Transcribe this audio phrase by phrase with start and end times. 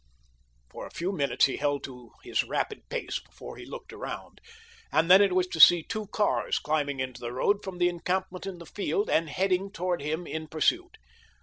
[0.71, 4.41] For a few minutes he held to his rapid pace before he looked around,
[4.91, 8.47] and then it was to see two cars climbing into the road from the encampment
[8.47, 10.97] in the field and heading toward him in pursuit.